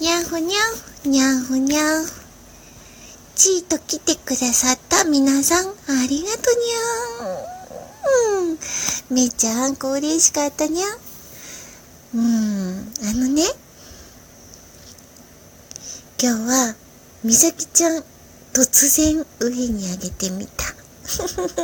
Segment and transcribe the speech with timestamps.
[0.00, 0.60] にゃんほにゃ
[1.06, 2.06] ん、にゃんほにゃん。
[3.34, 5.70] ちーと来てくださった皆さん、あ
[6.08, 7.24] りがとにゃ
[8.40, 8.48] ん。
[8.48, 8.58] うん。
[9.10, 10.88] めっちゃあんこ嬉しかったにゃん。
[12.14, 13.42] うん、あのね、
[16.18, 16.74] 今日は、
[17.22, 18.02] みさきちゃん、
[18.54, 20.64] 突然上に上げてみた。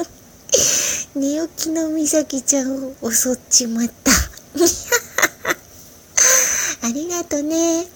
[1.18, 4.12] 寝起きのみさきちゃんを襲っちまった。
[6.86, 7.95] ありがとね。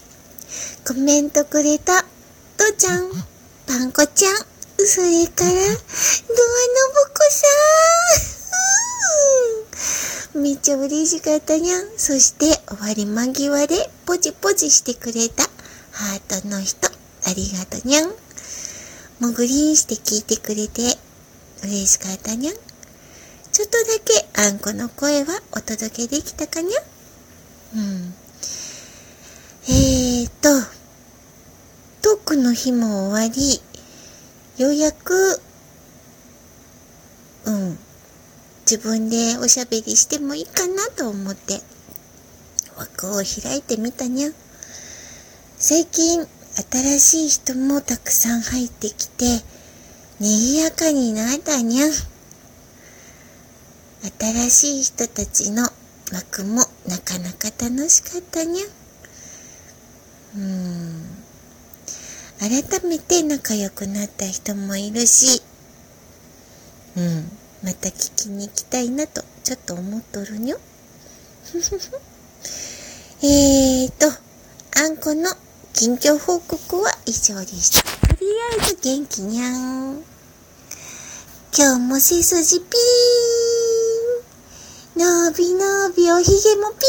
[0.87, 2.03] コメントくれた、
[2.57, 3.11] とちゃん、
[3.67, 4.37] パンコちゃん、
[4.87, 5.77] それから、ドアのぼ
[7.13, 7.47] こさ
[10.39, 10.43] ん。
[10.43, 11.85] めっちゃ嬉しかったにゃん。
[11.97, 15.45] そして、終わり間際でポチポチしてくれた
[15.93, 16.93] ハートの人、あ
[17.35, 18.11] りがとにゃん。
[19.21, 20.83] もぐりんして聞いてくれて
[21.63, 22.55] 嬉しかったにゃん。
[23.53, 26.81] ちょっとだけあんこの声はお届けできたかにゃ
[27.77, 28.15] うん。
[29.69, 30.49] えーと、
[32.01, 33.61] トークの日も終わり、
[34.63, 35.41] ようやく、
[37.45, 37.77] うん、
[38.61, 41.61] 自分でおしゃべりしてもいいかなと思って
[42.77, 44.29] 枠を開いてみたにゃ。
[45.59, 46.25] 最近、
[46.71, 49.25] 新しい人もたくさん入ってきて、
[50.21, 51.87] 賑やかになったにゃ。
[54.21, 55.65] 新しい人たちの
[56.13, 58.67] 枠もなかなか楽しかったにゃ。
[60.37, 60.70] うん。
[62.41, 62.51] 改
[62.85, 65.43] めて仲良くなった人もいるし、
[66.97, 67.31] うん。
[67.63, 70.57] また聞きに行きたいなと、ちょっと思っとるにょ。
[73.23, 74.11] えーと、
[74.81, 75.37] あんこの
[75.75, 77.83] 近況報告は以上でした。
[78.09, 78.27] とり
[78.59, 80.03] あえず元気にゃん。
[81.55, 85.29] 今日も背筋ピーン。
[85.29, 86.87] のびのびおひげもピ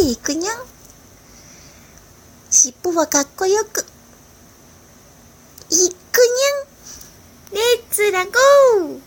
[0.00, 0.64] ーンでいくにゃん。
[2.50, 3.87] 尻尾はかっこよく。
[7.98, 9.00] 自然谷